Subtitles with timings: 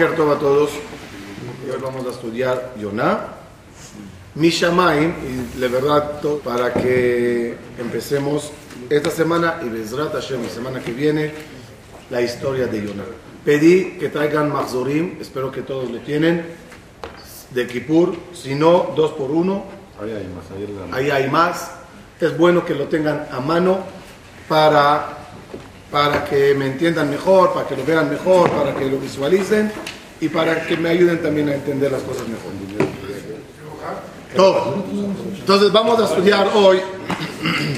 [0.00, 0.70] Boker Tov a todos.
[1.66, 3.34] Y hoy vamos a estudiar Yonah.
[4.34, 8.50] Mishamaim, y de verdad, para que empecemos
[8.88, 11.32] esta semana y Bezrat Hashem, la semana que viene,
[12.08, 13.04] la historia de Yonah.
[13.44, 16.46] Pedí que traigan Mahzorim, espero que todos lo tienen,
[17.50, 19.64] de Kippur, si no, dos por uno.
[20.02, 21.72] Ahí hay más, ahí hay más.
[22.18, 23.80] Es bueno que lo tengan a mano
[24.48, 25.19] para,
[25.90, 29.72] para que me entiendan mejor, para que lo vean mejor, para que lo visualicen
[30.20, 32.52] y para que me ayuden también a entender las cosas mejor.
[34.36, 34.84] Todo.
[35.38, 36.78] Entonces vamos a estudiar hoy,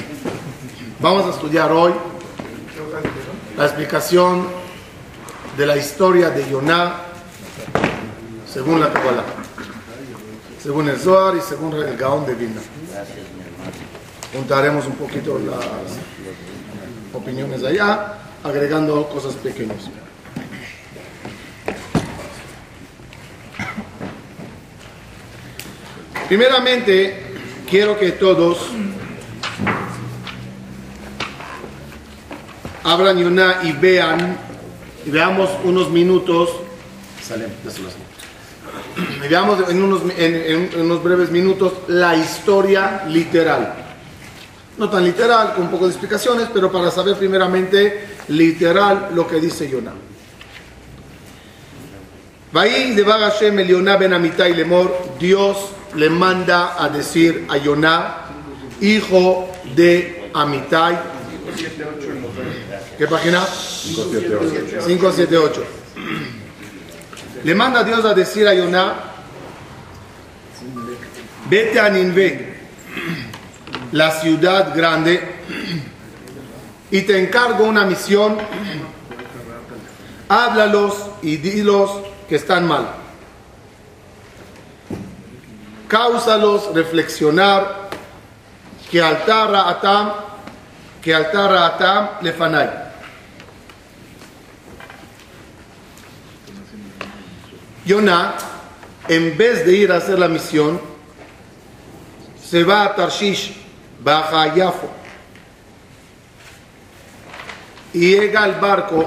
[1.00, 1.92] vamos a estudiar hoy
[3.56, 4.46] la explicación
[5.56, 6.94] de la historia de Yonah
[8.46, 9.24] según la Kabbalah,
[10.62, 12.60] según el Zohar y según el Gaón de Vilna
[14.32, 15.58] juntaremos un poquito las
[17.12, 19.88] opiniones allá, agregando cosas pequeñas.
[26.28, 27.22] Primeramente,
[27.68, 28.58] quiero que todos
[32.84, 34.38] abran Yonah y vean,
[35.04, 36.48] y veamos unos minutos,
[39.24, 39.82] y veamos en
[40.80, 43.81] unos breves minutos la historia literal
[44.78, 49.40] no tan literal, con un poco de explicaciones, pero para saber primeramente literal lo que
[49.40, 49.92] dice Yonah.
[55.18, 55.56] Dios
[55.94, 58.26] le manda a decir a Yonah,
[58.80, 60.98] hijo de Amitai.
[62.98, 63.44] ¿Qué página?
[63.44, 64.86] 578.
[64.86, 65.64] 578.
[67.44, 68.94] Le manda Dios a decir a Yonah,
[71.48, 72.51] vete a Ninvé,
[73.92, 75.20] la ciudad grande,
[76.90, 78.36] y te encargo una misión,
[80.28, 81.90] háblalos y dilos
[82.28, 82.88] que están mal.
[85.88, 87.88] Cáusalos reflexionar
[88.90, 90.12] que altara atam,
[91.00, 92.70] que altara atam lefanai.
[99.08, 100.80] En vez de ir a hacer la misión,
[102.42, 103.61] se va a Tarshish,
[104.02, 104.88] baja a Yafo,
[107.94, 109.04] y llega al barco,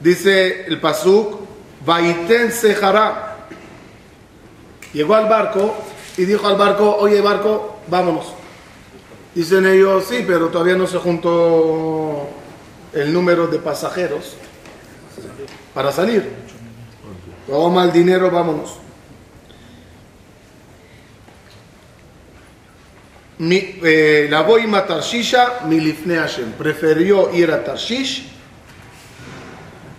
[0.00, 1.40] dice el Pasuk,
[1.84, 3.36] Vaiten Sehara.
[4.92, 5.76] Llegó al barco
[6.16, 8.32] y dijo al barco, oye barco, vámonos.
[9.34, 12.26] Dicen ellos, sí, pero todavía no se juntó
[12.94, 14.36] el número de pasajeros
[15.74, 16.32] para salir.
[17.46, 18.85] Toma el dinero, vámonos.
[23.39, 26.53] Mi- eh, la voy a Tarshisha, milifne Hashem.
[26.53, 28.27] Prefirió ir a Tarshish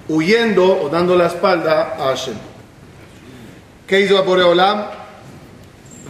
[0.08, 2.34] huyendo o dando la espalda a Hashem.
[3.86, 4.86] ¿Qué hizo a Boreolam?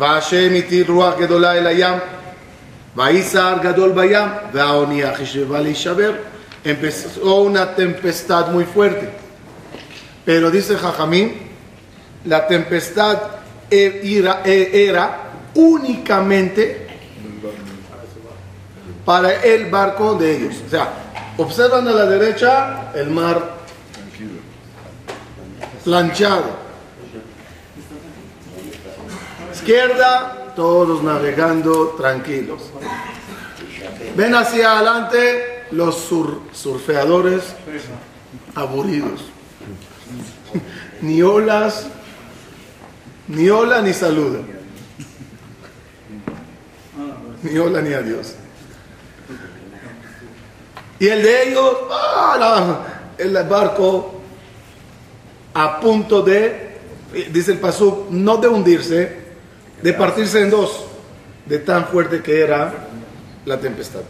[0.00, 2.00] Va Hashem itir ruach gedola el ayam.
[2.96, 6.12] ויסער גדול בים, והאונייה חישבה להישבר.
[6.64, 9.08] Empezó una tempestad muy fuerte.
[10.26, 11.32] Pero dice Jajamín,
[12.26, 13.18] la tempestad
[13.70, 15.20] e- era, e- era
[15.54, 16.85] únicamente
[19.07, 20.55] para el barco de ellos.
[20.67, 20.91] O sea,
[21.37, 23.53] observan a la derecha el mar
[25.85, 26.67] planchado.
[29.53, 32.63] Izquierda, todos navegando tranquilos.
[34.17, 37.43] Ven hacia adelante los sur- surfeadores
[38.55, 39.21] aburridos.
[41.01, 41.87] Ni olas,
[43.29, 44.41] ni hola ni saludo.
[47.43, 48.33] Ni hola ni adiós.
[50.99, 52.79] Y el de ellos, ¡ah!
[53.17, 54.21] el barco
[55.53, 56.77] a punto de,
[57.31, 59.17] dice el pasú, no de hundirse,
[59.81, 60.85] de partirse en dos,
[61.45, 62.73] de tan fuerte que era
[63.45, 64.01] la tempestad.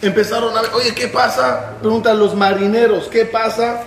[0.00, 1.76] Empezaron a ver, oye, ¿qué pasa?
[1.80, 3.84] Preguntan los marineros, ¿qué pasa?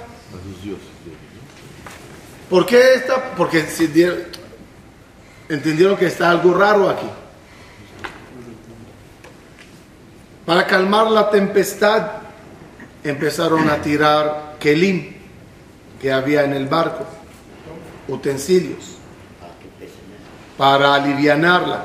[2.50, 3.36] ¿Por qué esta?
[3.36, 3.66] Porque
[5.50, 7.08] entendieron que está algo raro aquí.
[10.50, 12.08] Para calmar la tempestad,
[13.04, 15.14] empezaron a tirar kelim
[16.02, 17.06] que había en el barco,
[18.08, 18.96] utensilios,
[20.58, 21.84] para alivianarla.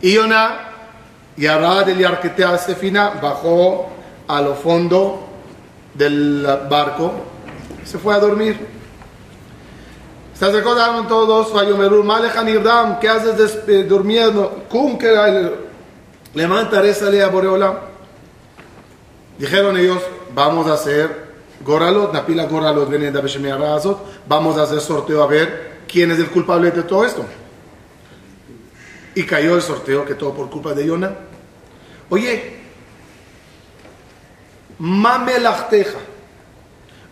[0.00, 0.60] Y Yonah,
[1.36, 3.90] Yarad el Yarketea Sefina, bajó
[4.26, 5.28] a lo fondo
[5.92, 7.12] del barco,
[7.84, 8.66] se fue a dormir.
[10.32, 11.52] ¿Se recordaron todos?
[11.52, 14.64] Fayomerur, Malejan Irdam, ¿qué haces eh, durmiendo?
[14.70, 15.73] Cum, que era el-
[16.34, 17.76] levantaré sale a Boreolam.
[19.38, 20.02] Dijeron ellos,
[20.34, 21.34] vamos a hacer
[21.64, 23.98] Goralot, Napila Goralot, Venenda Razot,
[24.28, 27.24] vamos a hacer sorteo a ver quién es el culpable de todo esto.
[29.14, 31.14] Y cayó el sorteo, que todo por culpa de Yona.
[32.10, 32.58] Oye,
[34.78, 35.98] Mamelachteja,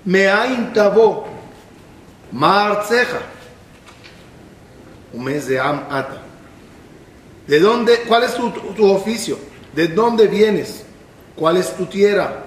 [0.05, 1.27] Meain Tabo,
[2.33, 3.21] Marceja,
[5.13, 6.32] un mes de Am Ata.
[7.52, 9.38] ¿De dónde, cuál es tu, tu oficio?
[9.74, 10.84] ¿De dónde vienes?
[11.36, 12.46] ¿Cuál es tu tierra?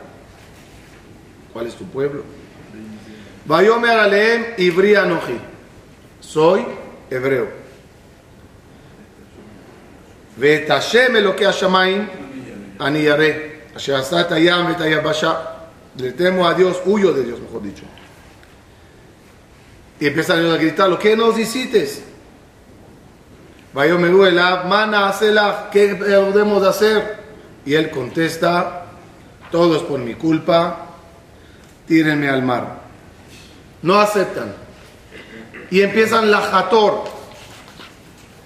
[1.52, 2.22] ¿Cuál es tu pueblo?
[3.46, 5.38] Vayomer Aleem Ibri Anoji.
[6.20, 6.64] Soy
[7.10, 7.60] hebreo.
[10.38, 12.06] ואת השם אלוקי השמיים
[12.80, 13.24] אני ירא,
[13.76, 15.34] אשר עשה את הים ואת היבשה.
[15.98, 17.82] Le temo a Dios, huyo de Dios, mejor dicho.
[19.98, 21.86] Y empiezan ellos a gritar, ¿qué nos hiciste?
[23.75, 25.13] Mana
[25.69, 27.17] ¿qué podemos hacer?
[27.65, 28.85] Y él contesta,
[29.51, 30.87] todo es por mi culpa,
[31.85, 32.79] tírenme al mar.
[33.81, 34.53] No aceptan.
[35.69, 37.03] Y empiezan la jator,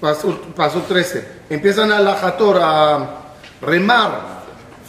[0.02, 3.10] paso, 13, empiezan a la jator a
[3.62, 4.40] remar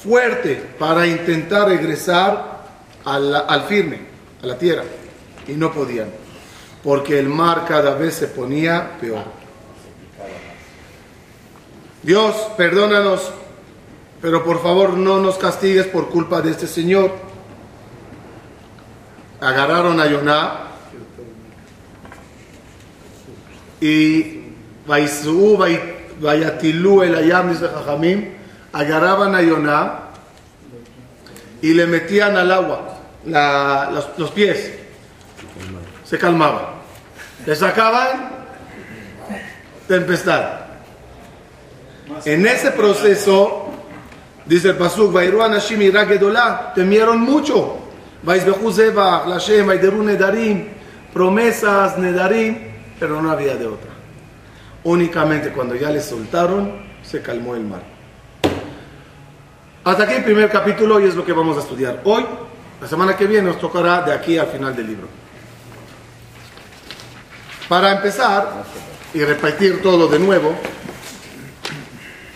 [0.03, 2.63] fuerte para intentar regresar
[3.05, 4.01] al firme,
[4.43, 4.85] a la tierra.
[5.47, 6.09] Y no podían,
[6.83, 9.40] porque el mar cada vez se ponía peor.
[12.03, 13.31] Dios, perdónanos,
[14.23, 17.13] pero por favor no nos castigues por culpa de este Señor.
[19.41, 20.53] Agarraron a Yoná
[23.81, 24.41] y
[26.21, 28.35] Vayatilú el Ayam, Jajamim,
[28.73, 29.99] agarraban a Yoná
[31.63, 32.99] y le metían al agua
[34.17, 34.73] los, pies.
[36.05, 36.65] Se calmaban.
[37.47, 38.31] Le sacaban
[39.87, 40.60] tempestad.
[42.25, 43.67] En ese proceso,
[44.47, 45.15] dice el Pasuk,
[46.75, 47.79] temieron mucho.
[50.05, 50.69] Nedarim,
[51.13, 52.59] promesas, Nedarim,
[52.99, 53.91] pero no había de otra.
[54.85, 57.83] Únicamente cuando ya le soltaron, se calmó el mar.
[59.85, 62.25] Hasta aquí el primer capítulo y es lo que vamos a estudiar hoy.
[62.81, 65.09] La semana que viene nos tocará de aquí al final del libro.
[67.69, 68.65] Para empezar
[69.15, 70.55] y repetir todo de nuevo,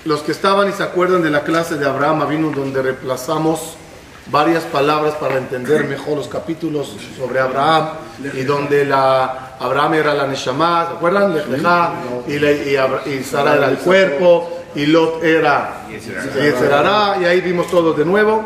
[0.05, 3.77] los que estaban y se acuerdan de la clase de Abraham vino donde reemplazamos
[4.27, 7.89] varias palabras para entender mejor los capítulos sobre Abraham
[8.35, 11.35] y donde la Abraham era la Neshama, ¿se acuerdan?
[12.27, 17.93] y, y, y Sara era el cuerpo y Lot era y y ahí vimos todo
[17.93, 18.45] de nuevo.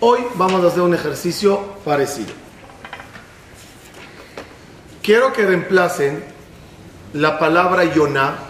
[0.00, 2.32] Hoy vamos a hacer un ejercicio parecido.
[5.02, 6.22] Quiero que reemplacen
[7.14, 8.47] la palabra Yonah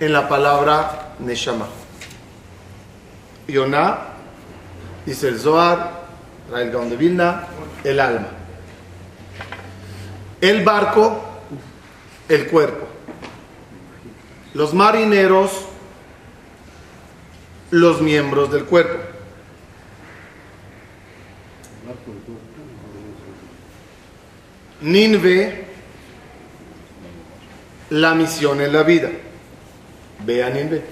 [0.00, 1.66] en la palabra Neshama.
[3.46, 3.98] Yonah,
[5.04, 6.04] dice el Zohar,
[6.54, 7.46] el Gaon de Vilna,
[7.84, 8.28] el alma.
[10.40, 11.22] El barco,
[12.28, 12.86] el cuerpo.
[14.54, 15.50] Los marineros,
[17.70, 18.98] los miembros del cuerpo.
[24.80, 25.66] Ninve,
[27.90, 29.10] la misión en la vida.
[30.24, 30.82] Ve a Ninve.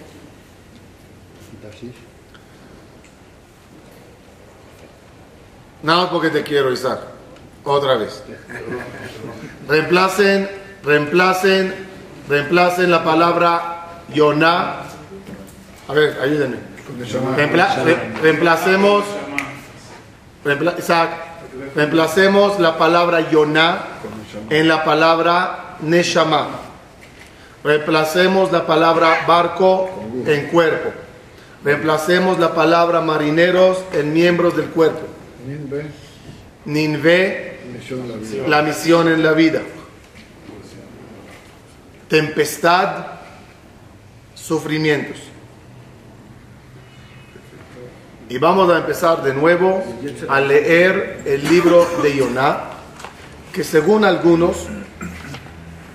[5.83, 7.01] Nada porque te quiero, Isaac.
[7.65, 8.23] Otra vez.
[9.69, 10.49] Reemplacen,
[10.85, 11.93] reemplacen
[12.29, 14.83] reemplacen la palabra Yonah.
[15.89, 16.57] A ver, ayúdenme.
[18.23, 19.05] reemplacemos,
[21.75, 23.85] reemplacemos la palabra Yonah
[24.51, 26.49] en la palabra Neshama.
[27.65, 29.89] Reemplacemos la palabra barco
[30.27, 30.91] en cuerpo.
[31.65, 35.07] Reemplacemos la palabra marineros en miembros del cuerpo.
[36.65, 37.59] Ninve,
[38.47, 39.61] la misión en la vida
[42.13, 43.07] tempestad,
[44.35, 45.17] sufrimientos.
[48.29, 49.83] Y vamos a empezar de nuevo
[50.29, 52.65] a leer el libro de Yonah,
[53.51, 54.69] que según algunos,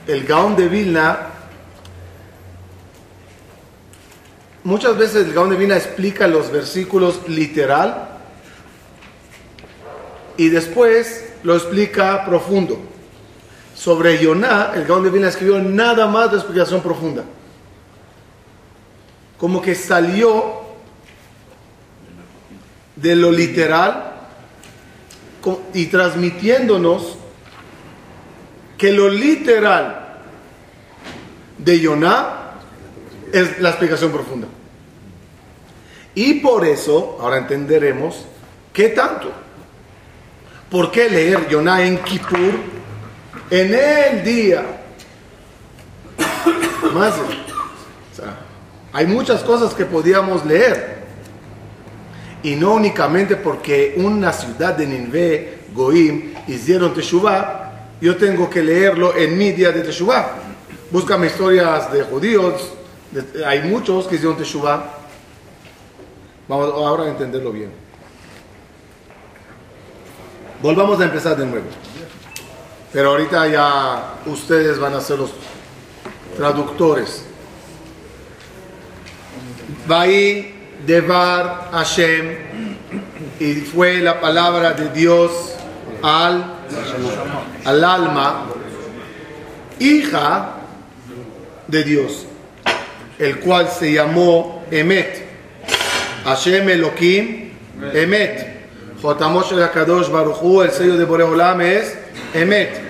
[0.07, 1.19] el Gaón de Vilna,
[4.67, 8.09] muchas veces el Gaón de Vilna explica los versículos literal
[10.35, 12.77] y después lo explica profundo
[13.73, 17.23] sobre Yoná, el Gaón de Vilna escribió nada más de explicación profunda.
[19.37, 20.63] Como que salió
[22.97, 24.15] de lo literal
[25.73, 27.17] y transmitiéndonos
[28.77, 30.17] que lo literal
[31.57, 32.33] de Yoná
[33.31, 34.47] es la explicación profunda.
[36.17, 38.25] Y por eso, ahora entenderemos,
[38.73, 39.31] ¿qué tanto?
[40.67, 42.55] ¿Por qué leer Yonah en Kippur
[43.51, 44.65] en el día?
[46.91, 47.13] Más,
[48.93, 51.03] hay muchas cosas que podíamos leer.
[52.41, 59.15] Y no únicamente porque una ciudad de Ninvé, Goim, hicieron Teshuvah, yo tengo que leerlo
[59.15, 60.31] en mi día de Teshuvah.
[60.89, 62.73] Búscame historias de judíos,
[63.45, 64.96] hay muchos que hicieron Teshuvah.
[66.47, 67.71] Vamos ahora a entenderlo bien.
[70.61, 71.65] Volvamos a empezar de nuevo.
[72.93, 75.31] Pero ahorita ya ustedes van a ser los
[76.37, 77.25] traductores.
[79.87, 80.53] Vaí
[80.85, 82.37] Devar Hashem
[83.39, 85.53] y fue la palabra de Dios
[86.01, 86.53] al,
[87.65, 88.45] al alma,
[89.79, 90.53] hija
[91.67, 92.25] de Dios,
[93.19, 95.26] el cual se llamó Emet.
[96.27, 97.51] Hashem Elohim
[97.93, 98.45] Emet.
[99.01, 101.97] Jotamosh el Akadosh Baruch Hu, el sello de Boreolam es
[102.33, 102.81] Emet.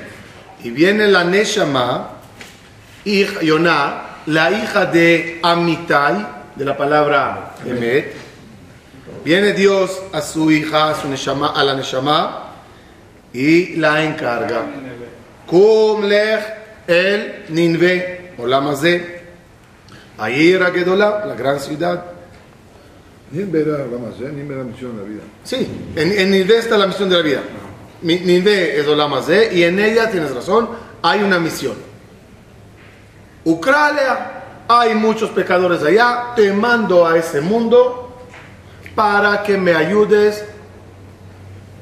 [0.64, 2.14] Y viene la Neshama,
[3.06, 6.26] Yonah, la hija de Amitai,
[6.56, 8.16] de la palabra Emet.
[9.24, 12.54] Viene Dios a su hija, a, su neshama, a la Neshama,
[13.34, 14.64] y la encarga.
[16.02, 16.42] Lech
[16.88, 19.22] el Ninve, Olam Hazeh.
[20.18, 22.17] Ahí Gedolah, la gran ciudad.
[23.32, 25.22] Nimbe era Olam Hazeh, Nimbe era misión de la vida.
[25.44, 27.42] Sí, en, en está la misión de la vida.
[28.02, 30.70] Ninvé es Olam Hazeh, y en ella, tienes razón,
[31.02, 31.76] hay una misión.
[33.44, 38.16] Ucrania, hay muchos pecadores allá, te mando a ese mundo
[38.96, 40.44] para que me ayudes,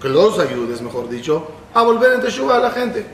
[0.01, 3.05] que los ayudes, mejor dicho, a volver en Teshuvah a la gente.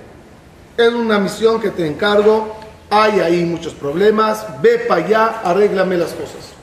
[0.77, 2.55] Es una misión que te encargo,
[2.89, 6.53] hay ahí muchos problemas, ve para allá, arréglame las cosas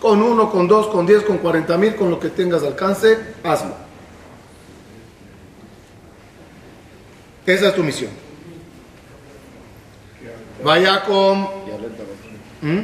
[0.00, 3.74] Con uno, con dos, con diez, con cuarenta mil, con lo que tengas alcance, hazlo.
[7.46, 8.10] Esa es tu misión.
[10.62, 11.48] Vaya con...
[12.62, 12.80] ¿Mm?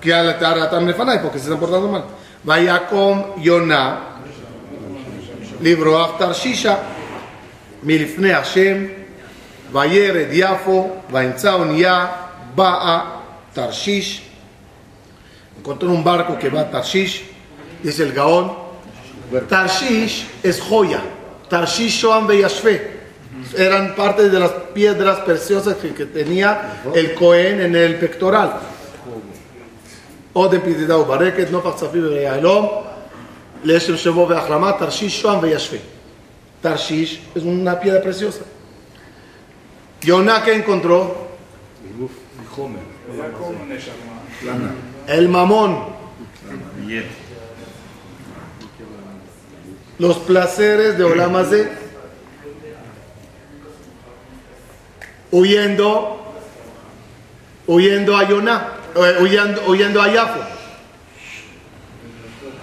[0.00, 2.04] Que al Taratam Lefanai, porque se están portando mal.
[2.42, 4.20] Vaya con Yonah,
[5.60, 6.78] libro Tarshisha,
[7.84, 8.84] מלפני השם,
[9.72, 12.06] וירד יפו, וימצא אונייה,
[12.54, 13.00] באה
[13.52, 14.27] תרשיש.
[15.59, 17.21] Encontró un barco que va a Tarshish,
[17.83, 18.53] dice el Gaón.
[19.49, 21.01] Tarshish es joya.
[21.49, 22.97] Tarshish Shoam Beyashfe.
[23.57, 28.57] Eran parte de las piedras preciosas que, que tenía el Cohen en el pectoral.
[30.31, 32.69] Odem Pididau Bareket, Nofach Tzafir Beyaelom,
[33.65, 35.81] Leshem Shevo Beachlama, Tarshish Shoam Beyashfe.
[36.61, 38.45] Tarshish es una piedra preciosa.
[39.99, 41.27] Yonah que encontró
[45.09, 45.79] el mamón,
[49.97, 51.69] los placeres de Olam Hazeh,
[55.31, 56.17] huyendo,
[57.67, 60.39] huyendo a Yonah, eh, huyendo, huyendo a Yafo,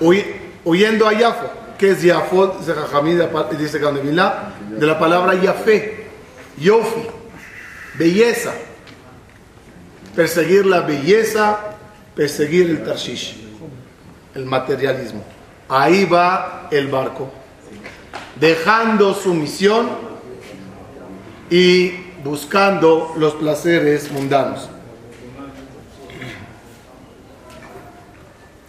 [0.00, 0.25] Huy-
[0.65, 2.59] huyendo a Yafo, que es Yafo,
[3.59, 3.79] dice
[4.71, 6.07] de la palabra Yafé,
[6.59, 7.07] Yofi,
[7.95, 8.53] belleza,
[10.15, 11.75] perseguir la belleza,
[12.16, 13.37] perseguir el Tarshish,
[14.35, 15.23] el materialismo.
[15.68, 17.30] Ahí va el barco,
[18.40, 19.88] dejando su misión
[21.50, 21.90] y
[22.25, 24.68] buscando los placeres mundanos.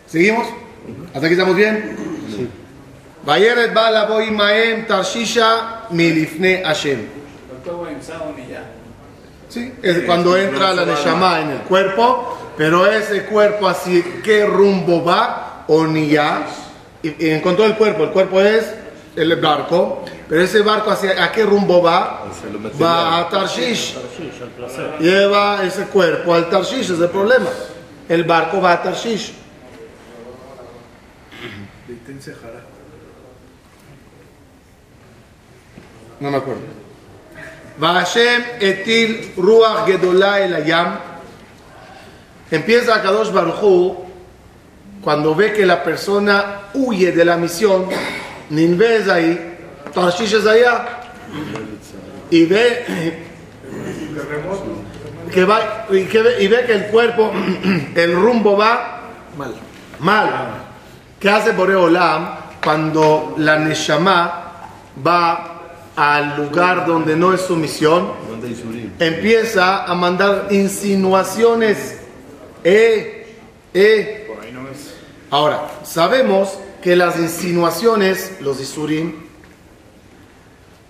[0.08, 0.48] ¿Seguimos?
[1.14, 1.96] ¿Hasta aquí estamos bien?
[3.26, 7.08] Vayeret bala boy maem tarshisha milifne Hashem.
[9.50, 15.04] Sí, es cuando entra la Neshama en el cuerpo, pero ese cuerpo así, ¿qué rumbo
[15.04, 15.66] va?
[15.68, 16.46] Oniyah.
[17.04, 18.74] Y, y encontró el cuerpo, el cuerpo es
[19.16, 22.26] el barco, pero ese barco hacia, ¿a qué rumbo va?
[22.82, 23.96] Va a Tarshish.
[25.00, 27.50] Lleva ese cuerpo al Tarshish, es el problema.
[28.10, 29.34] El barco va a Tarshish.
[36.20, 36.62] No me acuerdo.
[37.78, 41.00] Vashem etil ruach gedolah el ayam.
[42.50, 43.98] Empieza a Kadosh Baruj Hu,
[45.02, 47.88] cuando ve que la persona huye de la misión,
[48.50, 49.58] Ninvé es ahí,
[49.94, 50.86] Tarshish es allá,
[52.30, 52.86] y ve
[55.32, 57.32] que va y, que ve, y ve que el cuerpo,
[57.96, 59.02] el rumbo va
[59.38, 59.54] mal.
[60.00, 60.30] Mal.
[61.20, 62.30] ¿Qué hace Boreolam
[62.64, 64.70] cuando la Neshama
[65.06, 65.62] va
[65.96, 68.12] al lugar donde no es su misión?
[69.00, 71.97] Empieza a mandar insinuaciones.
[72.70, 73.26] Eh,
[73.74, 74.28] eh,
[75.30, 79.14] Ahora, sabemos que las insinuaciones, los isurim,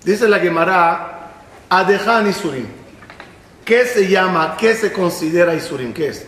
[0.03, 1.33] dice la Gemara,
[1.69, 2.65] adejan isurim.
[3.63, 5.93] ¿Qué se llama, qué se considera isurim?
[5.93, 6.25] ¿Qué es?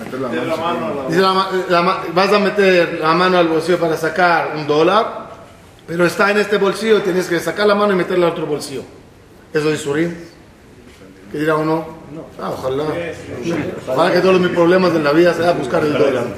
[0.00, 1.04] Meter la mano.
[1.08, 5.30] Dice la la vas a meter la mano al bolsillo para sacar un dólar,
[5.86, 8.82] pero está en este bolsillo, tienes que sacar la mano y meterla al otro bolsillo.
[9.52, 10.12] ¿Eso es isurim?
[11.30, 11.97] ¿Qué dirá uno?
[12.40, 12.84] Ah, ojalá.
[13.86, 16.26] Ojalá que todos mis problemas de la vida sea buscar el dólar.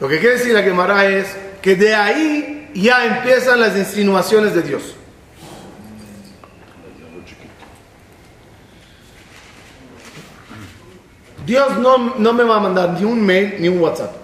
[0.00, 4.62] Lo que quiere decir la Gemara es que de ahí ya empiezan las insinuaciones de
[4.62, 4.94] Dios.
[11.46, 14.14] Dios no, no me va a mandar ni un mail ni un WhatsApp.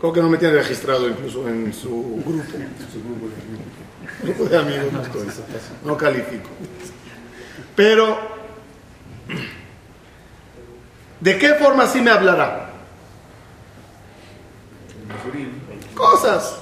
[0.00, 1.88] Creo que no me tiene registrado incluso en su
[2.26, 2.42] grupo.
[2.42, 3.83] Grupo de
[5.84, 6.48] no califico.
[7.74, 8.18] Pero,
[11.20, 12.70] ¿de qué forma sí me hablará?
[15.94, 16.56] Cosas.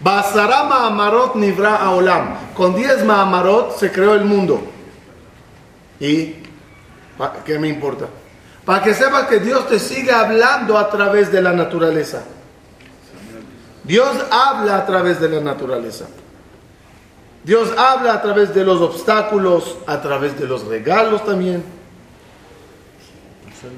[0.00, 2.52] Basará Ma'amarot Nivra Aolam.
[2.54, 4.62] Con 10 Ma'amarot se creó el mundo.
[6.00, 6.34] ¿Y
[7.44, 8.06] qué me importa?
[8.64, 12.22] Para que sepas que Dios te sigue hablando a través de la naturaleza.
[13.82, 16.06] Dios habla a través de la naturaleza.
[17.44, 21.62] Dios habla a través de los obstáculos, a través de los regalos también.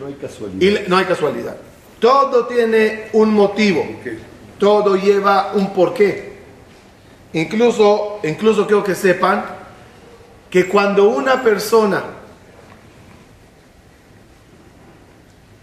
[0.00, 0.60] no hay casualidad.
[0.60, 1.56] Y le- no hay casualidad.
[2.00, 3.84] Todo tiene un motivo.
[4.58, 6.36] Todo lleva un porqué.
[7.32, 9.44] Incluso, incluso quiero que sepan
[10.50, 12.02] que cuando una persona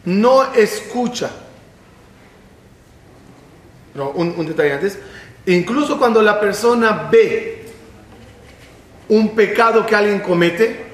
[0.06, 1.32] no escucha,
[3.96, 5.00] no, un, un detalle antes,
[5.46, 7.63] incluso cuando la persona ve
[9.10, 10.94] un pecado que alguien comete,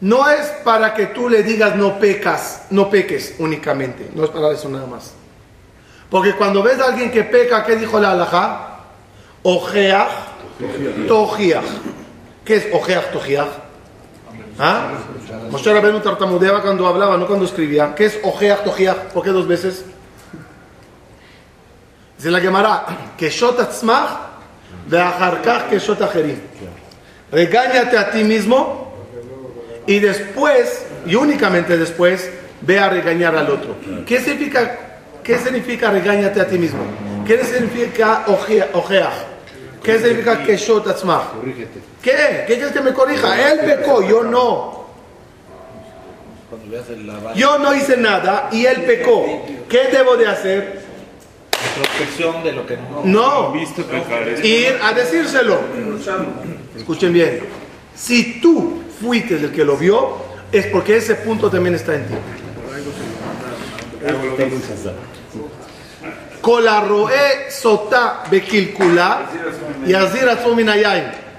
[0.00, 4.50] no es para que tú le digas no pecas, no peques únicamente, no es para
[4.52, 5.12] eso nada más.
[6.08, 8.78] Porque cuando ves a alguien que peca, ¿qué dijo la halajá?
[9.42, 10.10] Ojeach,
[11.06, 11.64] tojiach.
[12.44, 13.48] ¿Qué es ojeach, tojiach?
[14.58, 14.92] ¿Ah?
[15.50, 17.94] Moshe Rabbeinu tartamudeaba cuando hablaba, no cuando escribía.
[17.94, 19.12] ¿Qué es ojeach, tojiach?
[19.12, 19.84] ¿Por qué dos veces?
[22.16, 24.29] Dice la Gemara, que shot atzmach, ve'achar kach
[25.68, 26.38] que shot acherim.
[27.32, 28.92] Regáñate a ti mismo
[29.86, 33.76] y después, y únicamente después, ve a regañar al otro.
[34.06, 34.78] ¿Qué significa,
[35.22, 36.80] qué significa regáñate a ti mismo?
[37.26, 38.68] ¿Qué significa ojea-?
[39.82, 41.22] ¿Qué significa que atzmach?
[42.02, 42.44] ¿Qué?
[42.46, 43.50] ¿Qué quieres que me corrija?
[43.50, 44.80] Él pecó, yo no.
[47.34, 49.46] Yo no hice nada y él pecó.
[49.68, 50.89] ¿Qué debo de hacer?
[51.68, 53.52] introspección de lo que no, no.
[54.42, 55.60] ir a decírselo.
[56.76, 57.40] Escuchen bien.
[57.94, 60.16] Si tú fuiste el que lo vio,
[60.50, 62.14] es porque ese punto también está en ti.
[66.40, 69.26] Colaroe sota bekilkula
[69.86, 70.42] y azira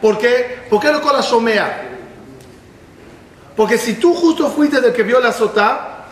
[0.02, 0.60] ¿Por qué?
[0.70, 1.90] ¿Por qué no con shomea?
[3.56, 6.06] Porque si tú justo fuiste el que vio la sota,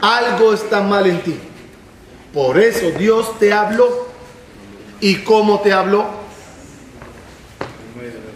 [0.00, 1.38] algo está mal en ti.
[2.36, 4.08] Por eso Dios te habló.
[5.00, 6.04] ¿Y cómo te habló?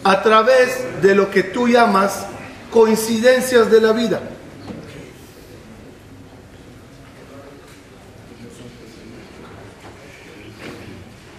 [0.04, 2.24] A través de lo que tú llamas
[2.70, 4.22] coincidencias de la vida.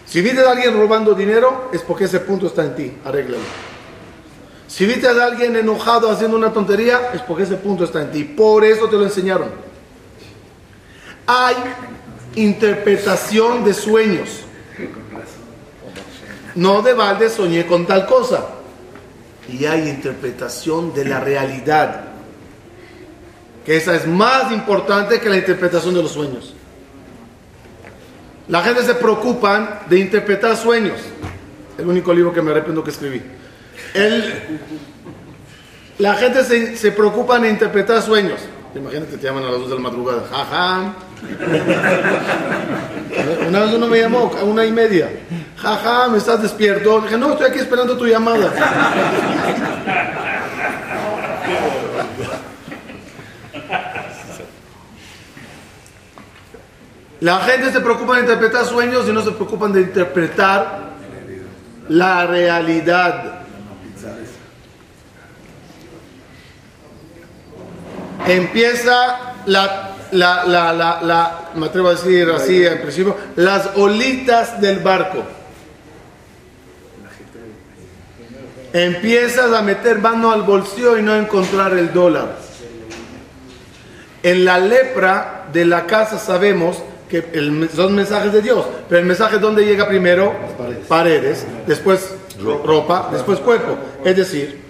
[0.06, 2.94] Si viste a alguien robando dinero, es porque ese punto está en ti.
[3.04, 3.44] Arréglalo.
[4.68, 8.24] Si viste a alguien enojado haciendo una tontería, es porque ese punto está en ti.
[8.24, 9.50] Por eso te lo enseñaron.
[11.26, 11.56] Hay
[12.36, 14.42] interpretación de sueños.
[16.56, 18.46] No de balde soñé con tal cosa.
[19.50, 22.06] Y hay interpretación de la realidad.
[23.66, 26.54] Que esa es más importante que la interpretación de los sueños.
[28.48, 31.00] La gente se preocupan de interpretar sueños.
[31.78, 33.22] El único libro que me arrepiento que escribí.
[33.94, 34.60] El-
[36.00, 38.40] la gente se, se preocupa de interpretar sueños.
[38.76, 40.24] Imagínate, te llaman a las 2 de la madrugada.
[40.30, 40.94] Jaja.
[43.48, 45.10] Una vez uno me llamó a una y media.
[45.58, 47.02] Jaja, me estás despierto.
[47.02, 48.52] Dije, no, estoy aquí esperando tu llamada.
[57.22, 60.90] La gente se preocupa de interpretar sueños y no se preocupan de interpretar
[61.88, 63.42] la realidad.
[68.26, 74.60] Empieza la, la, la, la, la- me atrevo a decir así en principio, las olitas
[74.62, 75.24] del barco.
[78.74, 82.38] empiezas a meter mano al bolsillo y no encontrar el dólar.
[84.24, 86.78] En la lepra de la casa sabemos
[87.10, 90.34] que el- son mensajes de Dios, pero el mensaje ¿dónde llega primero?
[90.88, 93.78] Paredes, después ro- ropa, después cuerpo.
[94.06, 94.62] Es decir,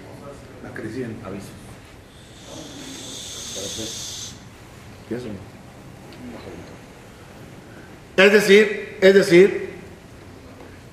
[8.16, 9.70] es decir, es decir,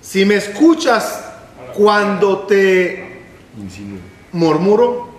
[0.02, 1.26] si me escuchas
[1.74, 3.22] cuando te
[4.32, 5.10] murmuro,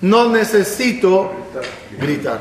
[0.00, 1.32] no necesito
[1.98, 2.40] gritar.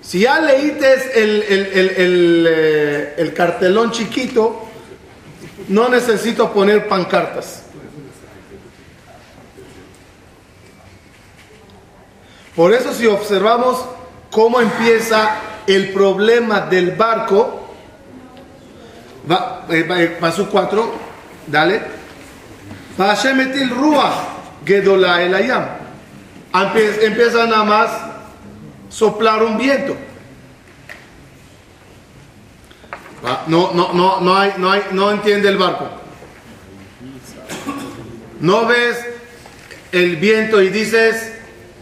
[0.00, 4.64] Si ya leíste el, el- el- el, eh, el cartelón chiquito,
[5.68, 7.64] no necesito poner pancartas.
[12.58, 13.84] Por eso si observamos
[14.32, 17.68] cómo empieza el problema del barco,
[19.30, 20.92] va, eh, eh, paso 4,
[21.46, 21.80] dale.
[22.98, 24.12] Etil ruach
[24.64, 25.66] gedola el ayam.
[26.52, 27.90] Empie- Empieza nada más
[28.88, 29.96] soplar un viento.
[33.46, 35.88] No, no, no, no hay, no hay, no entiende el barco.
[38.40, 38.98] No ves
[39.92, 41.27] el viento y dices,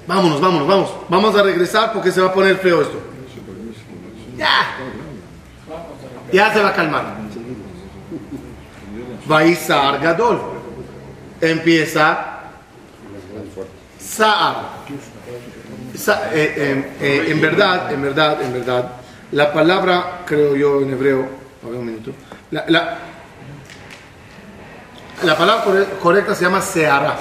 [0.07, 2.99] vámonos, vámonos, vamos, vamos a regresar porque se va a poner feo esto.
[4.37, 4.77] Ya,
[6.33, 7.05] ya se va a calmar.
[9.27, 10.40] Vaisar Gadol.
[11.40, 12.33] Empieza
[13.99, 14.57] Saar.
[15.97, 18.92] Sa- eh, eh, eh, en verdad, en verdad, en verdad,
[19.33, 21.27] la palabra, creo yo en hebreo,
[21.64, 22.12] a ver un minuto,
[22.51, 22.99] la, la,
[25.25, 27.16] la palabra corre- correcta se llama Seara.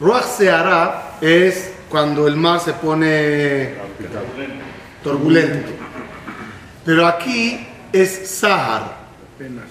[0.00, 3.74] Ruach Seara es cuando el mar se pone
[5.02, 5.70] turbulento.
[6.84, 8.98] Pero aquí es Sahar.
[9.34, 9.64] Apenas.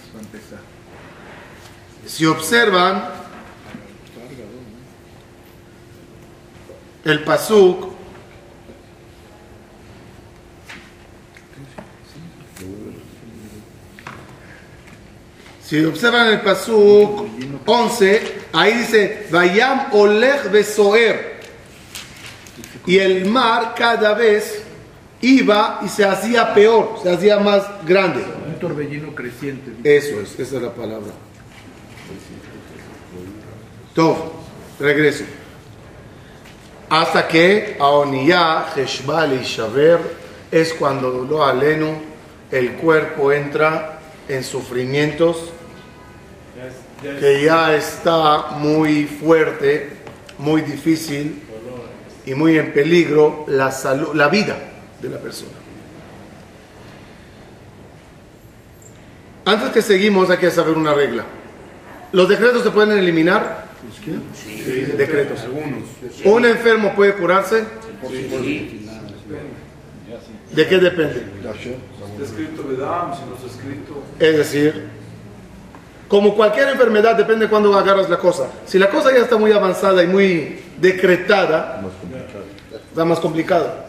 [2.05, 3.03] Si observan
[7.05, 7.99] el pasuk
[15.69, 17.27] Si observan el pasuk
[17.63, 21.28] 11, ahí dice Vayam olech besoer.
[22.89, 24.63] Y el mar cada vez
[25.21, 28.23] iba y se hacía peor, se hacía más grande.
[28.47, 29.73] Un torbellino creciente.
[29.83, 31.11] Eso es, esa es la palabra.
[33.93, 34.33] Todo,
[34.79, 35.23] regreso.
[36.89, 39.99] Hasta que Aoniyah, Heshbal y Shaver
[40.49, 41.89] es cuando lo aleno,
[42.49, 45.51] el cuerpo entra en sufrimientos
[47.19, 49.91] que ya está muy fuerte,
[50.39, 51.43] muy difícil
[52.29, 54.55] y muy en peligro la salud, la vida
[55.01, 55.51] de la persona.
[59.45, 61.23] Antes que seguimos hay que saber una regla.
[62.11, 63.65] ¿Los decretos se pueden eliminar?
[64.35, 65.39] Sí, decretos.
[66.23, 67.63] ¿Un enfermo puede curarse?
[70.53, 71.23] ¿De qué depende?
[74.19, 74.87] Es decir,
[76.07, 78.49] como cualquier enfermedad, depende cuándo agarras la cosa.
[78.67, 81.81] Si la cosa ya está muy avanzada y muy decretada,
[82.89, 83.85] está más complicado.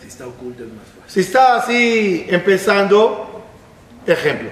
[0.00, 1.02] Si está oculto es más fácil.
[1.06, 3.44] Si está así empezando,
[4.06, 4.50] ejemplo,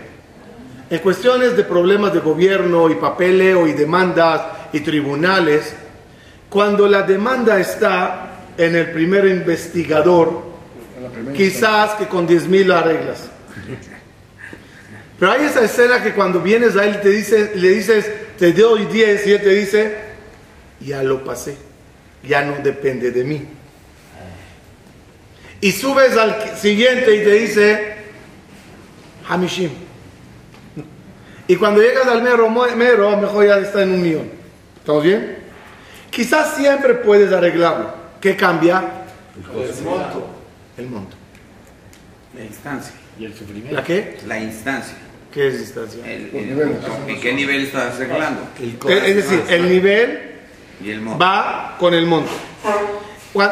[0.89, 5.75] en cuestiones de problemas de gobierno y papeleo y demandas y tribunales,
[6.49, 10.43] cuando la demanda está en el primer investigador,
[11.35, 13.31] quizás que con 10 mil arreglas.
[15.19, 18.85] Pero hay esa escena que cuando vienes a él te dice, le dices, te doy
[18.87, 19.97] 10 y él te dice,
[20.81, 21.57] ya lo pasé,
[22.25, 23.47] ya no depende de mí.
[25.61, 27.95] Y subes al siguiente y te dice,
[29.29, 29.71] Hamishim.
[31.47, 34.31] Y cuando llegas al mero, mero, a lo mejor ya está en un millón.
[34.79, 35.37] ¿Estamos bien?
[36.11, 37.95] Quizás siempre puedes arreglarlo.
[38.21, 38.83] ¿Qué cambia?
[39.37, 40.29] El monto.
[40.77, 41.17] El monto.
[42.37, 42.95] La instancia.
[43.19, 43.75] Y el sufrimiento.
[43.75, 44.19] ¿La qué?
[44.27, 44.97] La instancia.
[45.33, 46.05] ¿Qué es distancia?
[46.05, 46.77] El- el- niveles.
[47.07, 48.43] ¿En qué nivel estás arreglando?
[48.89, 50.32] Es decir, el nivel
[51.21, 52.31] Va con el monto.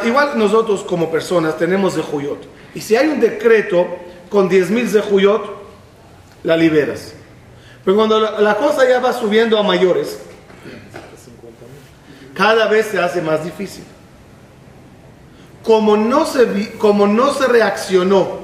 [0.04, 2.46] Igual nosotros como personas tenemos zehuyot.
[2.74, 3.86] Y si hay un decreto
[4.28, 5.60] con 10 mil zehuyot,
[6.42, 7.14] la liberas.
[7.84, 10.20] Pero cuando la, la cosa ya va subiendo a mayores,
[12.34, 13.84] cada vez se hace más difícil.
[15.62, 18.40] Como no se, como no se reaccionó,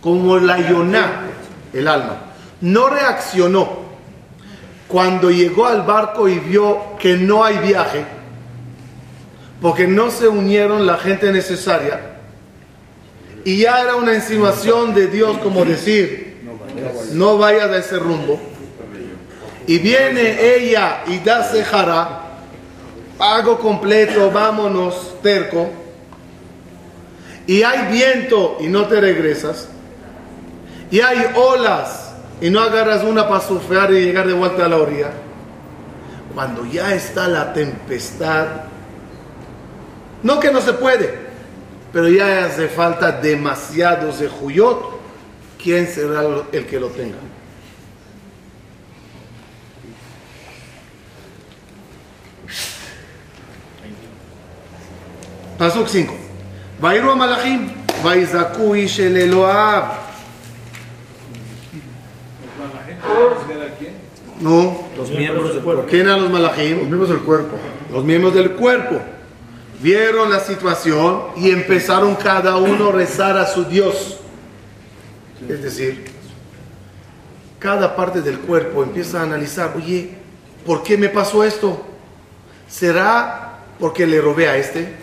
[0.00, 1.26] como la Yoná,
[1.72, 2.16] el alma,
[2.60, 3.79] no reaccionó
[4.90, 8.04] cuando llegó al barco y vio que no hay viaje,
[9.60, 12.00] porque no se unieron la gente necesaria,
[13.44, 16.30] y ya era una insinuación de Dios como decir,
[17.12, 18.38] no vayas a ese rumbo.
[19.66, 22.22] Y viene ella y da cejara,
[23.16, 25.70] pago completo, vámonos, terco.
[27.46, 29.68] Y hay viento y no te regresas.
[30.90, 31.99] Y hay olas
[32.40, 35.10] y no agarras una para surfear y llegar de vuelta a la orilla.
[36.34, 38.46] Cuando ya está la tempestad,
[40.22, 41.12] no que no se puede,
[41.92, 45.00] pero ya hace falta demasiados de Juyot.
[45.62, 46.22] ¿Quién será
[46.52, 47.18] el que lo tenga?
[55.58, 56.14] Pasuk 5.
[56.80, 57.68] Vairu Malachim,
[58.02, 59.34] Vaizaku Ish el
[64.40, 65.84] no, Los miembros del cuerpo.
[65.88, 66.76] ¿quién eran los Los malachim?
[66.76, 67.56] miembros del cuerpo.
[67.92, 69.00] Los miembros del cuerpo.
[69.80, 74.18] Vieron la situación y empezaron cada uno a rezar a su Dios.
[75.48, 76.04] Es decir,
[77.58, 80.10] cada parte del cuerpo empieza a analizar, oye,
[80.64, 81.82] ¿por qué me pasó esto?
[82.68, 84.94] ¿Será porque le robé a este?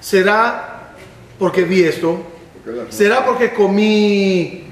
[0.00, 0.92] ¿Será
[1.38, 2.22] porque vi esto?
[2.90, 4.64] ¿Será porque comí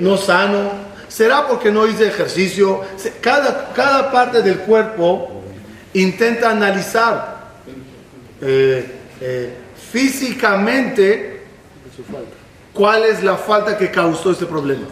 [0.00, 0.85] no sano?
[1.16, 2.82] ¿Será porque no hice ejercicio?
[3.22, 5.42] Cada, cada parte del cuerpo
[5.94, 7.54] intenta analizar
[8.42, 8.84] eh,
[9.22, 9.54] eh,
[9.90, 11.44] físicamente
[12.74, 14.88] cuál es la falta que causó este problema.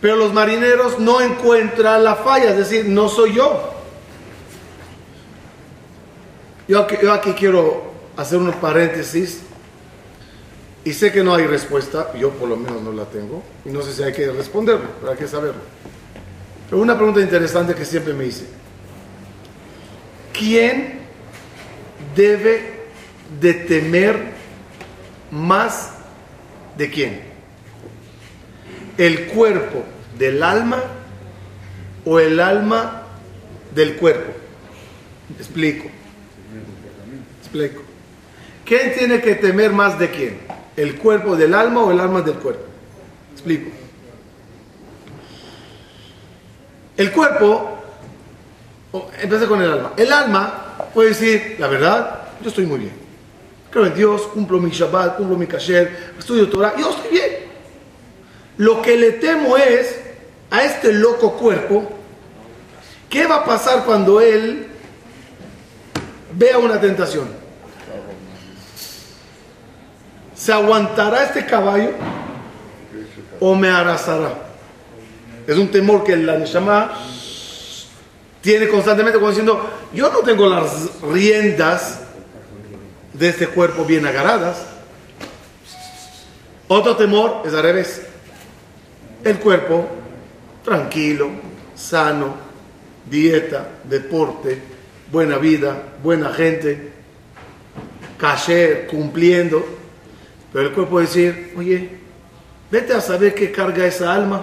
[0.00, 3.74] Pero los marineros no encuentran la falla, es decir, no soy yo.
[6.68, 9.40] Yo aquí, yo aquí quiero hacer unos paréntesis
[10.86, 13.82] y sé que no hay respuesta, yo por lo menos no la tengo, y no
[13.82, 15.60] sé si hay que responderlo, pero hay que saberlo.
[16.70, 18.46] Pero una pregunta interesante que siempre me hice.
[20.32, 21.00] ¿Quién
[22.14, 22.84] debe
[23.40, 24.16] de temer
[25.32, 25.90] más
[26.78, 27.20] de quién?
[28.96, 29.82] ¿El cuerpo
[30.16, 30.84] del alma
[32.04, 33.08] o el alma
[33.74, 34.32] del cuerpo?
[35.36, 35.88] Explico.
[37.40, 37.82] Explico.
[38.64, 40.55] ¿Quién tiene que temer más de quién?
[40.76, 42.64] ¿El cuerpo del alma o el alma del cuerpo?
[43.32, 43.70] Explico.
[46.96, 47.78] El cuerpo,
[48.92, 49.92] o- empecé con el alma.
[49.96, 52.92] El alma puede decir, la verdad, yo estoy muy bien.
[53.70, 57.30] Creo en Dios, cumplo mi Shabbat, cumplo mi kasher, estudio Torah, yo estoy bien.
[58.58, 59.98] Lo que le temo es
[60.50, 61.90] a este loco cuerpo,
[63.10, 64.66] ¿qué va a pasar cuando él
[66.32, 67.28] vea una tentación?
[70.46, 71.90] ¿Se aguantará este caballo
[73.40, 74.32] o me arrasará?
[75.44, 76.92] Es un temor que la Neshama
[78.42, 81.98] tiene constantemente como diciendo, yo no tengo las riendas
[83.12, 84.64] de este cuerpo bien agarradas.
[86.68, 88.02] Otro temor es al revés.
[89.24, 89.88] El cuerpo
[90.64, 91.28] tranquilo,
[91.74, 92.36] sano,
[93.10, 94.62] dieta, deporte,
[95.10, 96.92] buena vida, buena gente,
[98.16, 99.85] caché, cumpliendo.
[100.56, 101.90] Pero el cuerpo decir, oye,
[102.70, 104.42] vete a saber qué carga esa alma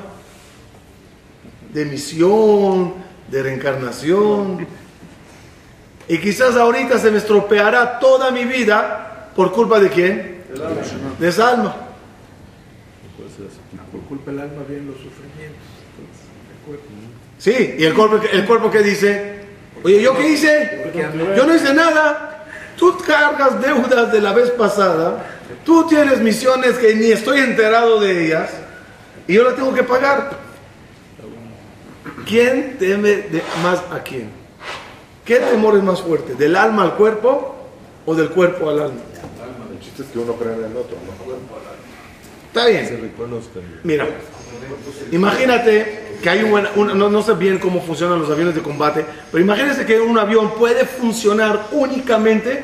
[1.74, 2.94] de misión,
[3.32, 4.68] de reencarnación.
[6.08, 10.44] Y quizás ahorita se me estropeará toda mi vida por culpa de quién?
[11.18, 11.78] De esa alma.
[13.92, 15.64] Por culpa del alma vienen los sufrimientos.
[17.40, 19.46] Sí, y el cuerpo, el cuerpo que dice,
[19.84, 20.92] oye, ¿yo qué hice?
[21.36, 22.46] Yo no hice nada.
[22.78, 25.33] Tú cargas deudas de la vez pasada,
[25.66, 28.50] tú tienes misiones que ni estoy enterado de ellas,
[29.28, 30.38] y yo las tengo que pagar.
[32.28, 34.30] ¿Quién teme de más a quién?
[35.26, 36.36] ¿Qué temor es más fuerte?
[36.36, 37.56] ¿Del alma al cuerpo
[38.06, 39.00] o del cuerpo al alma?
[39.72, 41.34] El chiste es que uno cree en el otro, ¿no?
[42.48, 42.86] Está bien.
[43.84, 44.06] Mira,
[45.12, 48.62] imagínate que hay un buen, un- no, no sé bien cómo funcionan los aviones de
[48.62, 52.64] combate, pero imagínense que un avión puede funcionar únicamente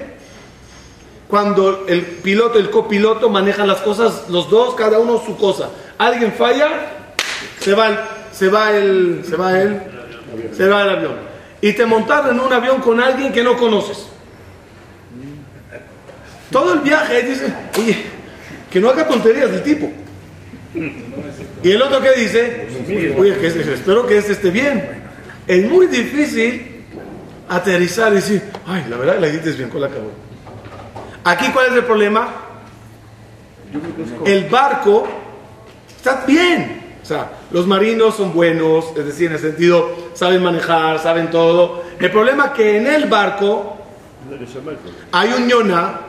[1.30, 5.70] cuando el piloto el copiloto manejan las cosas, los dos, cada uno su cosa.
[6.00, 6.68] Alguien falla,
[7.60, 7.98] se va el,
[8.32, 9.82] se va el, se va el,
[10.52, 11.14] se va el avión.
[11.62, 14.08] Y te montaron en un avión con alguien que no conoces.
[16.52, 18.06] Todo el viaje dice, oye,
[18.72, 19.92] que no haga tonterías del tipo.
[21.62, 22.70] Y el otro que dice,
[23.16, 25.04] oye, que espero que este esté bien.
[25.46, 26.86] Es muy difícil
[27.48, 30.29] aterrizar y decir, ay, la verdad la hiciste bien con la acabó.
[31.24, 32.28] Aquí, ¿cuál es el problema?
[34.26, 35.08] El barco
[35.96, 36.98] está bien.
[37.02, 41.84] O sea, los marinos son buenos, es decir, en el sentido, saben manejar, saben todo.
[42.00, 43.78] El problema es que en el barco
[45.12, 46.00] hay un ñona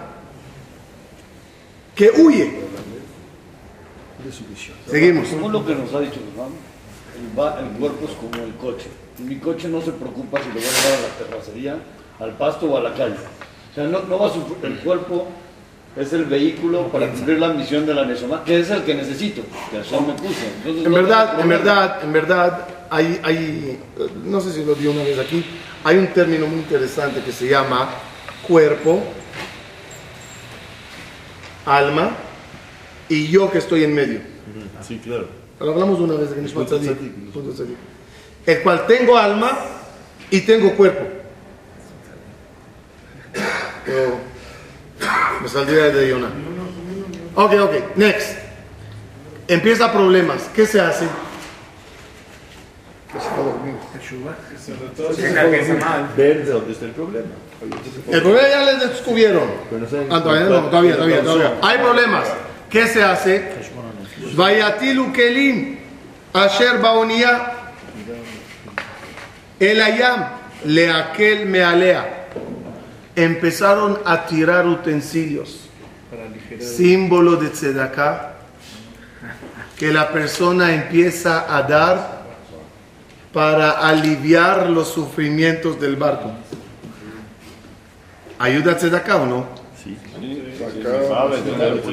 [1.95, 2.61] que huye.
[4.91, 5.29] Seguimos.
[5.29, 8.89] Según lo que nos ha dicho el, va- el cuerpo es como el coche.
[9.19, 11.77] Mi coche no se preocupa si lo voy a llevar a la terracería,
[12.19, 13.17] al pasto o a la calle.
[13.71, 15.29] O sea, no, no va a sufrir- el cuerpo
[15.97, 19.43] es el vehículo para cumplir la misión de la Neshama, que es el que necesito,
[19.71, 20.35] que Hashem me puso.
[20.59, 23.79] Entonces, En no verdad, en verdad, en verdad, hay, hay,
[24.25, 25.45] no sé si lo di una vez aquí,
[25.85, 27.91] hay un término muy interesante que se llama
[28.47, 29.03] cuerpo,
[31.67, 32.11] alma
[33.09, 34.21] y yo que estoy en medio.
[34.87, 35.29] Sí, claro.
[35.61, 36.97] Lo hablamos una vez tzadik.
[38.47, 39.51] El cual tengo alma
[40.31, 41.20] y tengo cuerpo.
[43.91, 44.19] Pero
[45.43, 46.31] me saldría de Yonah.
[47.35, 48.39] Ok, ok, next.
[49.49, 50.49] Empieza problemas.
[50.55, 51.07] ¿Qué se hace?
[56.17, 57.27] Ver de dónde está el problema.
[58.09, 59.51] El problema ya les descubrieron.
[60.09, 61.59] Ah, todavía no, todavía, todavía, todavía.
[61.63, 62.29] Hay problemas.
[62.71, 63.51] ¿Qué se hace?
[64.37, 65.81] Vayatilu kelim
[66.33, 67.55] asher baonía
[69.59, 70.29] el ayam
[70.65, 72.20] le aquel me alea.
[73.17, 75.69] Empezaron a tirar utensilios,
[76.61, 78.35] símbolo de tzedaká,
[79.77, 82.21] que la persona empieza a dar
[83.33, 86.33] para aliviar los sufrimientos del barco.
[88.39, 89.47] ¿Ayuda tzedaká o no?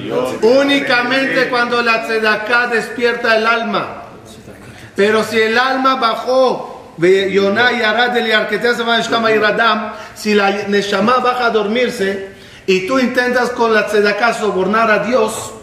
[0.08, 4.04] Yo- Únicamente cuando la tzedaká despierta el alma.
[4.96, 10.68] Pero si el alma bajó, Yonah y Arad el Yarketea Shkama y Radam, si la
[10.68, 12.30] Neshama baja a dormirse
[12.66, 15.54] y tú intentas con la tzedaká sobornar a Dios,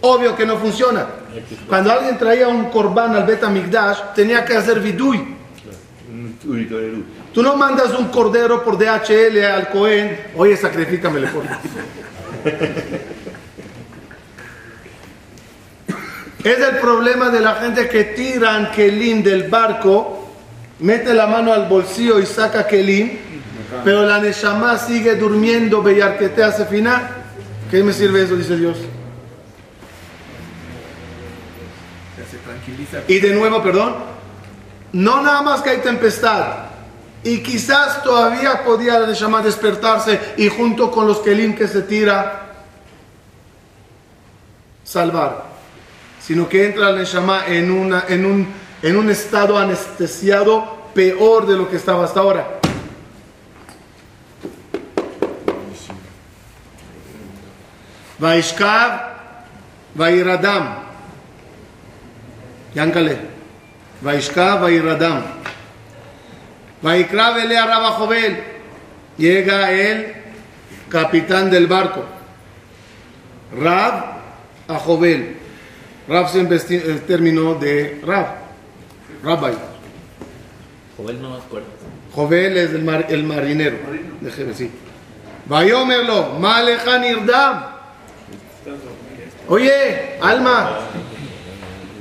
[0.00, 1.06] obvio que no funciona.
[1.68, 5.34] Cuando alguien traía un corbán al Bet Migdash, tenía que hacer vidui.
[6.44, 7.04] El.
[7.32, 11.42] Tú no mandas un cordero por DHL al Cohen, oye, sacrifícamele por
[16.44, 20.23] Es el problema de la gente que tiran Kelim del barco,
[20.80, 23.18] mete la mano al bolsillo y saca Kelim,
[23.84, 27.08] pero la Neshama sigue durmiendo, Beyarquetea hace final.
[27.70, 28.36] ¿Qué me sirve eso?
[28.36, 28.78] Dice Dios.
[33.08, 33.94] Y de nuevo, perdón,
[34.92, 36.66] no nada más que hay tempestad.
[37.22, 42.52] Y quizás todavía podía la Neshama despertarse y junto con los Kelim que se tira,
[44.84, 45.44] salvar.
[46.20, 48.46] Sino que entra la Neshama en, una, en, un,
[48.84, 52.60] en un estado anestesiado peor de lo que estaba hasta ahora.
[59.94, 60.84] Vairadam.
[62.74, 63.16] Yáncale.
[64.02, 65.22] Vaishkav, Vairadam.
[66.82, 68.44] Vaikra Belea Rabba Jovel.
[69.16, 70.12] Llega el
[70.90, 72.04] capitán del barco.
[73.58, 74.04] Rab
[74.68, 75.38] a Jovel.
[76.06, 78.43] Rab siempre es el término de Rab.
[79.24, 79.52] Rabbi.
[80.96, 81.66] Joven no me acuerdo.
[82.14, 83.76] Jovel es el, mar- el marinero.
[84.20, 84.70] Déjeme sí.
[85.46, 87.64] Vayomerlo, Malejan Irdam.
[89.48, 90.78] Oye, alma,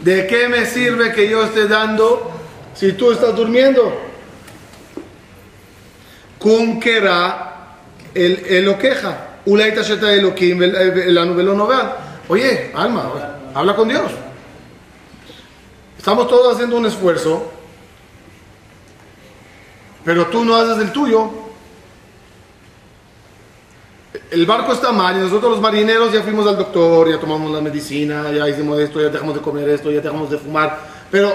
[0.04, 2.32] ¿de qué me sirve que yo esté dando
[2.74, 3.94] si tú estás durmiendo?
[6.40, 7.54] Kunkera
[8.14, 9.18] el, el lo queja.
[9.46, 10.08] Ulaita sheta
[11.26, 11.92] nubelo no vean.
[12.30, 13.12] Oye, alma,
[13.54, 14.12] habla con Dios.
[16.04, 17.50] Estamos todos haciendo un esfuerzo,
[20.04, 21.32] pero tú no haces el tuyo.
[24.30, 27.62] El barco está mal y nosotros los marineros ya fuimos al doctor, ya tomamos la
[27.62, 30.78] medicina, ya hicimos esto, ya dejamos de comer esto, ya dejamos de fumar,
[31.10, 31.32] pero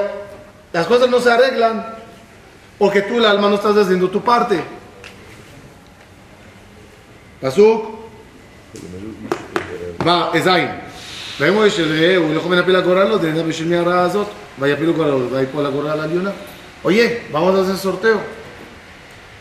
[0.71, 1.95] las cosas no se arreglan
[2.79, 4.63] porque tú, el alma, no estás haciendo tu parte.
[7.41, 7.87] Pasuk.
[10.07, 10.88] Va, Esaim.
[11.40, 14.28] ויאמר של הוא לא יכול להפיל הגורל לו, דנדה בשל מהרעה הזאת,
[14.60, 16.30] ויפילו גורל, ויפול הגורל העליונה.
[16.86, 18.20] Oye, vamos a hacer sorteo.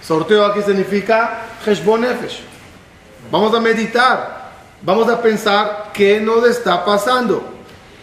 [0.00, 1.16] Sorteo aquí significa
[1.66, 2.38] Heshbon Nefesh.
[3.32, 4.16] Vamos a meditar.
[4.82, 7.42] Vamos a pensar qué nos está pasando.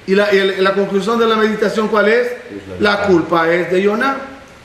[0.08, 2.28] Y la, y el- la conclusión de la meditación, ¿cuál es?
[2.80, 4.18] La culpa es de Yonah.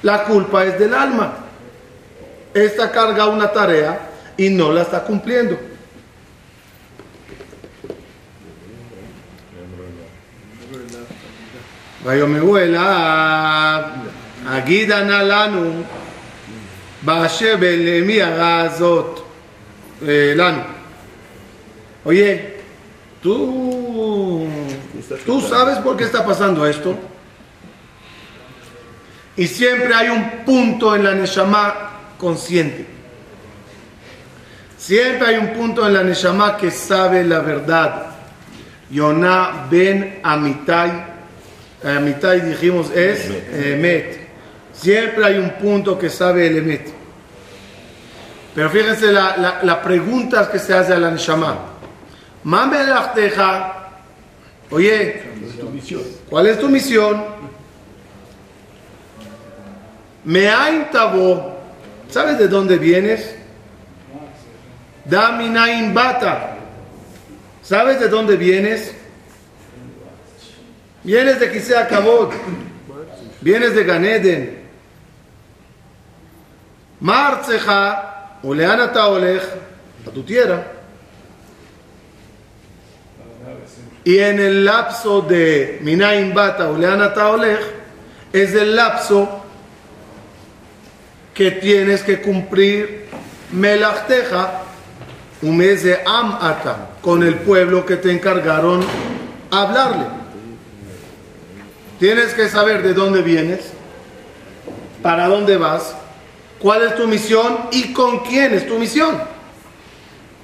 [0.03, 1.35] La culpa es del alma.
[2.53, 3.93] Esta carga una tarea
[4.37, 5.57] y no la está cumpliendo.
[12.05, 13.83] ויאמרו אליו,
[14.47, 15.83] הגידה נא לנו
[17.03, 19.21] באשר למי הרעה הזאת
[20.03, 20.61] eh, לנו.
[22.05, 22.59] Oye,
[23.23, 24.47] tú,
[25.25, 26.99] tú sabes por qué está pasando esto.
[29.37, 32.87] Y siempre hay un punto en la Neshama consciente.
[34.77, 38.07] Siempre hay un punto en la Neshama que sabe la verdad.
[38.91, 41.08] Yonah ben Amitai.
[41.84, 44.28] Amitai dijimos es Emet.
[44.74, 46.94] Siempre hay un punto que sabe el Emet.
[48.56, 51.58] Pero fíjense la, la, la pregunta que se hace a la Neshama.
[52.44, 53.76] Mamelachteja.
[54.72, 55.24] Oye,
[56.30, 57.24] ¿cuál es tu misión?
[60.26, 61.58] Meain tabo.
[62.10, 63.36] ¿Sabes de dónde vienes?
[65.06, 66.58] Daminain bata.
[67.64, 68.94] ¿Sabes de dónde vienes?
[71.04, 72.32] Vienes de Kisea Kabot.
[73.42, 74.60] Vienes de Ganeden.
[77.00, 79.44] Marceja, Oleana Taolech,
[80.06, 80.66] a tu tierra.
[84.04, 87.62] Y en el lapso de Minain Bata, Oleana Taolech,
[88.34, 89.46] es el lapso
[91.34, 93.08] que tienes que cumplir
[93.52, 94.64] Melachteja,
[95.42, 98.86] un mes de Amata, con el pueblo que te encargaron
[99.50, 100.19] hablarle.
[102.00, 103.72] Tienes que saber de dónde vienes,
[105.02, 105.94] para dónde vas,
[106.58, 109.20] cuál es tu misión y con quién es tu misión.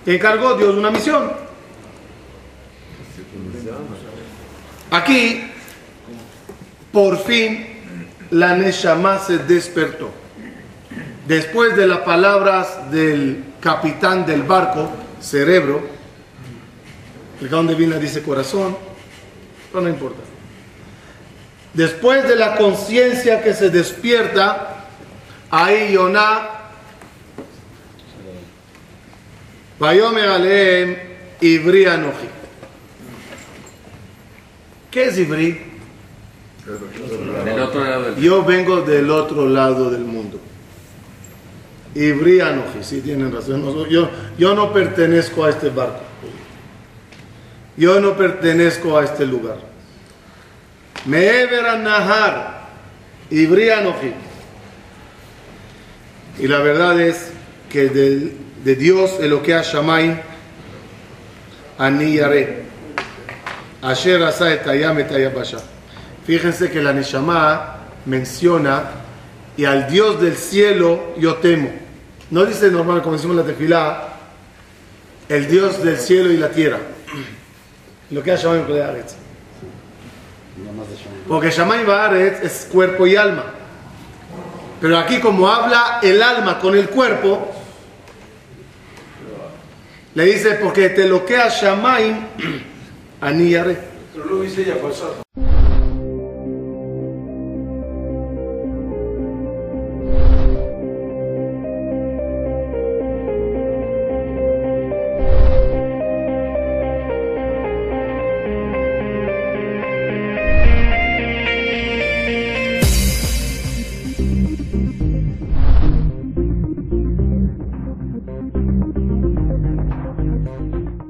[0.03, 1.31] Te encargó Dios una misión.
[4.91, 5.49] Aquí,
[6.91, 7.65] por fin,
[8.31, 10.11] la Neshama se despertó.
[11.25, 14.89] Después de las palabras del capitán del barco,
[15.21, 15.81] cerebro,
[17.41, 18.77] el donde viene dice corazón,
[19.71, 20.24] pero no importa.
[21.75, 24.85] Después de la conciencia que se despierta,
[25.51, 26.49] ahí Yonah,
[29.77, 30.95] Vayomer Aleem,
[31.41, 32.29] Ibri Anoji.
[34.89, 35.73] ¿Qué es Ibri?
[38.21, 40.39] Yo vengo del otro lado del mundo.
[41.93, 43.89] Ibri Anoji, sí tienen razón.
[43.89, 45.99] Yo, yo no pertenezco a este barco.
[47.75, 49.74] Yo no pertenezco a este lugar.
[51.05, 52.67] Me'ever Nahar,
[53.29, 54.13] Ibri Anoji.
[56.39, 57.31] Y la verdad es
[57.69, 60.21] que de, de Dios, lo que Shammai,
[61.77, 62.63] Ani Yareh.
[63.81, 65.59] Asher asa et hayam et hayabasha.
[66.25, 68.83] Fíjense que la Neshama menciona
[69.55, 71.71] y al Dios del cielo yo temo.
[72.31, 74.09] No dice normal como decimos en la tefilá,
[75.29, 76.79] el Dios del cielo y la tierra.
[78.09, 79.24] Lo que Shammai en Aretz.
[81.27, 83.45] Porque Shammai Baaretz es cuerpo y alma.
[84.79, 87.51] Pero aquí como habla el alma con el cuerpo,
[90.13, 92.15] le dice porque te lo que Shammai
[93.21, 93.79] Ani Yareh.
[94.13, 95.25] Pero lo dice ya pasado.